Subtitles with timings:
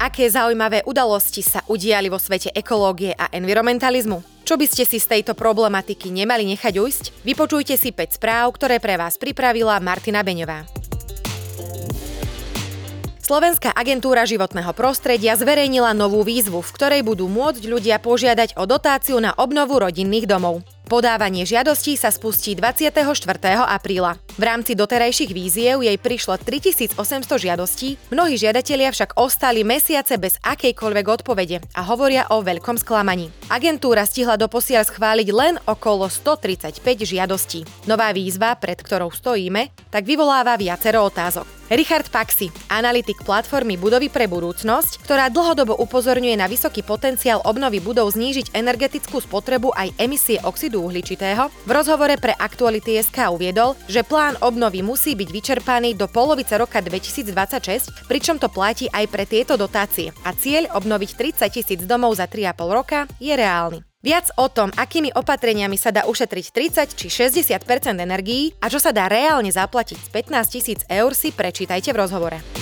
[0.00, 4.48] Aké zaujímavé udalosti sa udiali vo svete ekológie a environmentalizmu?
[4.48, 7.04] Čo by ste si z tejto problematiky nemali nechať ujsť?
[7.20, 10.64] Vypočujte si 5 správ, ktoré pre vás pripravila Martina Beňová.
[13.20, 19.20] Slovenská agentúra životného prostredia zverejnila novú výzvu, v ktorej budú môcť ľudia požiadať o dotáciu
[19.20, 20.64] na obnovu rodinných domov.
[20.90, 22.98] Podávanie žiadostí sa spustí 24.
[23.62, 24.18] apríla.
[24.34, 26.98] V rámci doterajších víziev jej prišlo 3800
[27.30, 33.30] žiadostí, mnohí žiadatelia však ostali mesiace bez akejkoľvek odpovede a hovoria o veľkom sklamaní.
[33.46, 37.62] Agentúra stihla doposiaľ schváliť len okolo 135 žiadostí.
[37.86, 41.59] Nová výzva, pred ktorou stojíme, tak vyvoláva viacero otázok.
[41.70, 48.10] Richard Paxi, analytik platformy Budovy pre budúcnosť, ktorá dlhodobo upozorňuje na vysoký potenciál obnovy budov
[48.10, 54.34] znížiť energetickú spotrebu aj emisie oxidu uhličitého, v rozhovore pre Aktuality SK uviedol, že plán
[54.42, 60.10] obnovy musí byť vyčerpaný do polovice roka 2026, pričom to platí aj pre tieto dotácie
[60.26, 63.89] a cieľ obnoviť 30 tisíc domov za 3,5 roka je reálny.
[64.00, 68.96] Viac o tom, akými opatreniami sa dá ušetriť 30 či 60% energií a čo sa
[68.96, 72.59] dá reálne zaplatiť z 15 tisíc eur si prečítajte v rozhovore.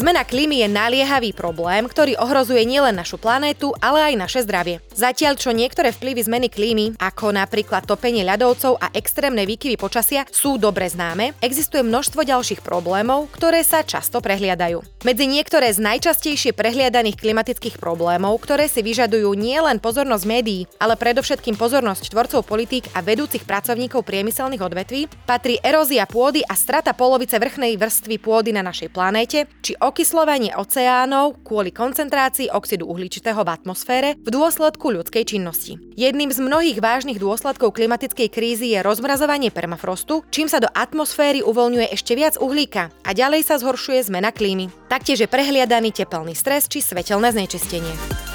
[0.00, 4.80] Zmena klímy je naliehavý problém, ktorý ohrozuje nielen našu planétu, ale aj naše zdravie.
[4.96, 10.56] Zatiaľ, čo niektoré vplyvy zmeny klímy, ako napríklad topenie ľadovcov a extrémne výkyvy počasia, sú
[10.56, 14.80] dobre známe, existuje množstvo ďalších problémov, ktoré sa často prehliadajú.
[15.04, 21.60] Medzi niektoré z najčastejšie prehliadaných klimatických problémov, ktoré si vyžadujú nielen pozornosť médií, ale predovšetkým
[21.60, 27.76] pozornosť tvorcov politík a vedúcich pracovníkov priemyselných odvetví, patrí erózia pôdy a strata polovice vrchnej
[27.76, 34.28] vrstvy pôdy na našej planéte, či okyslovanie oceánov kvôli koncentrácii oxidu uhličitého v atmosfére v
[34.30, 35.82] dôsledku ľudskej činnosti.
[35.98, 41.90] Jedným z mnohých vážnych dôsledkov klimatickej krízy je rozmrazovanie permafrostu, čím sa do atmosféry uvoľňuje
[41.90, 44.70] ešte viac uhlíka a ďalej sa zhoršuje zmena klímy.
[44.86, 48.29] Taktiež je prehliadaný tepelný stres či svetelné znečistenie.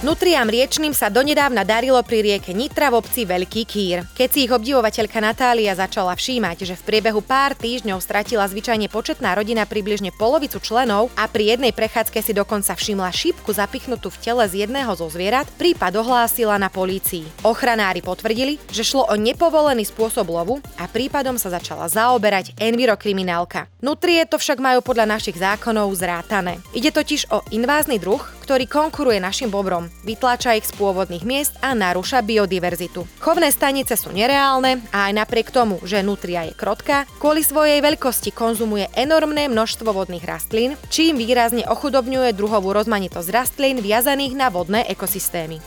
[0.00, 4.08] Nutriam riečným sa donedávna darilo pri rieke Nitra v obci Veľký Kýr.
[4.16, 9.36] Keď si ich obdivovateľka Natália začala všímať, že v priebehu pár týždňov stratila zvyčajne početná
[9.36, 14.48] rodina približne polovicu členov a pri jednej prechádzke si dokonca všimla šípku zapichnutú v tele
[14.48, 17.28] z jedného zo zvierat, prípad ohlásila na polícii.
[17.44, 23.68] Ochranári potvrdili, že šlo o nepovolený spôsob lovu a prípadom sa začala zaoberať envirokriminálka.
[23.84, 26.56] Nutrie to však majú podľa našich zákonov zrátané.
[26.72, 31.70] Ide totiž o invázny druh, ktorý konkuruje našim bobrom, vytláča ich z pôvodných miest a
[31.70, 33.06] narúša biodiverzitu.
[33.22, 38.34] Chovné stanice sú nereálne a aj napriek tomu, že nutria je krotká, kvôli svojej veľkosti
[38.34, 45.62] konzumuje enormné množstvo vodných rastlín, čím výrazne ochudobňuje druhovú rozmanitosť rastlín viazaných na vodné ekosystémy.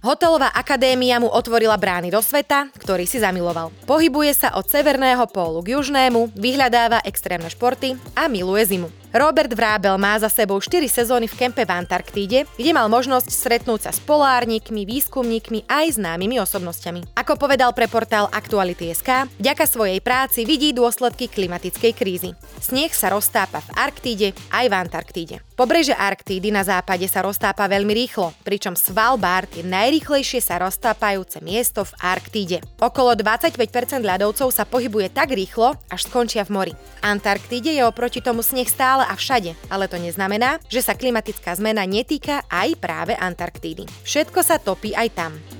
[0.00, 3.68] Hotelová akadémia mu otvorila brány do sveta, ktorý si zamiloval.
[3.84, 8.99] Pohybuje sa od severného pólu k južnému, vyhľadáva extrémne športy a miluje zimu.
[9.10, 13.80] Robert Vrábel má za sebou 4 sezóny v kempe v Antarktíde, kde mal možnosť stretnúť
[13.82, 17.18] sa s polárnikmi, výskumníkmi aj známymi osobnosťami.
[17.18, 22.30] Ako povedal pre portál Aktuality.sk, vďaka svojej práci vidí dôsledky klimatickej krízy.
[22.62, 25.36] Sneh sa roztápa v Arktíde aj v Antarktíde.
[25.58, 31.82] Pobreže Arktídy na západe sa roztápa veľmi rýchlo, pričom Svalbard je najrýchlejšie sa roztápajúce miesto
[31.82, 32.62] v Arktíde.
[32.78, 33.58] Okolo 25%
[34.06, 36.72] ľadovcov sa pohybuje tak rýchlo, až skončia v mori.
[37.02, 41.56] Antarktíde je oproti tomu sneh stále stále a všade, ale to neznamená, že sa klimatická
[41.56, 43.88] zmena netýka aj práve Antarktídy.
[44.04, 45.59] Všetko sa topí aj tam.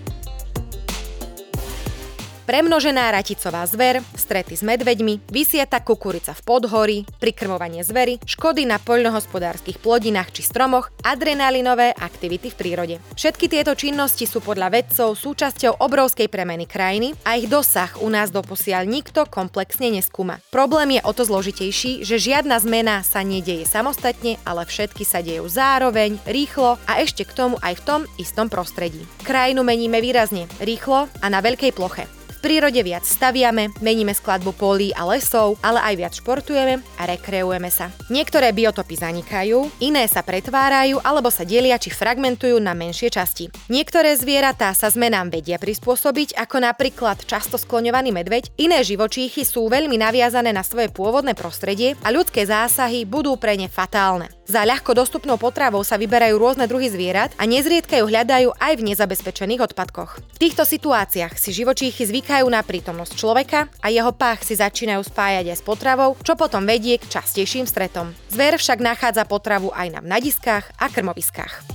[2.50, 9.78] Premnožená raticová zver, strety s medveďmi, vysieta kukurica v podhorí, prikrmovanie zvery, škody na poľnohospodárskych
[9.78, 12.96] plodinách či stromoch, adrenalinové aktivity v prírode.
[13.14, 18.34] Všetky tieto činnosti sú podľa vedcov súčasťou obrovskej premeny krajiny a ich dosah u nás
[18.34, 20.42] doposiaľ nikto komplexne neskúma.
[20.50, 25.46] Problém je o to zložitejší, že žiadna zmena sa nedieje samostatne, ale všetky sa dejú
[25.46, 29.06] zároveň, rýchlo a ešte k tomu aj v tom istom prostredí.
[29.22, 35.04] Krajinu meníme výrazne, rýchlo a na veľkej ploche prírode viac staviame, meníme skladbu polí a
[35.04, 37.92] lesov, ale aj viac športujeme a rekreujeme sa.
[38.08, 43.52] Niektoré biotopy zanikajú, iné sa pretvárajú alebo sa delia či fragmentujú na menšie časti.
[43.68, 50.00] Niektoré zvieratá sa zmenám vedia prispôsobiť, ako napríklad často skloňovaný medveď, iné živočíchy sú veľmi
[50.00, 54.32] naviazané na svoje pôvodné prostredie a ľudské zásahy budú pre ne fatálne.
[54.50, 58.86] Za ľahko dostupnou potravou sa vyberajú rôzne druhy zvierat a nezriedka ju hľadajú aj v
[58.90, 60.18] nezabezpečených odpadkoch.
[60.34, 65.50] V týchto situáciách si živočíchy zvykajú na prítomnosť človeka a jeho pách si začínajú spájať
[65.50, 68.14] aj s potravou, čo potom vedie k častejším stretom.
[68.30, 71.66] Zver však nachádza potravu aj na mnadiskách a krmoviskách.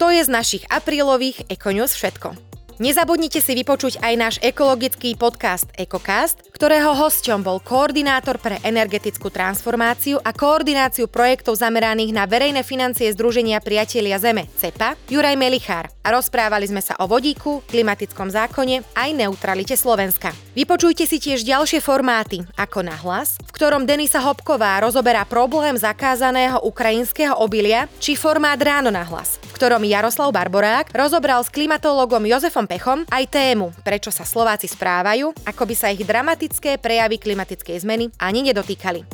[0.00, 2.53] To je z našich aprílových Econews všetko.
[2.82, 10.18] Nezabudnite si vypočuť aj náš ekologický podcast EcoCast, ktorého hosťom bol koordinátor pre energetickú transformáciu
[10.18, 15.86] a koordináciu projektov zameraných na verejné financie Združenia priatelia Zeme CEPA, Juraj Melichár.
[16.02, 20.34] A rozprávali sme sa o vodíku, klimatickom zákone aj neutralite Slovenska.
[20.58, 27.38] Vypočujte si tiež ďalšie formáty, ako Nahlas, v ktorom Denisa Hopková rozoberá problém zakázaného ukrajinského
[27.38, 33.30] obilia, či formát Ráno na hlas, ktorom Jaroslav Barborák rozobral s klimatologom Jozefom Pechom aj
[33.30, 39.06] tému, prečo sa Slováci správajú, ako by sa ich dramatické prejavy klimatickej zmeny ani nedotýkali.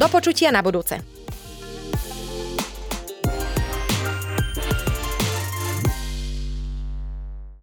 [0.00, 1.11] Do počutia na budúce.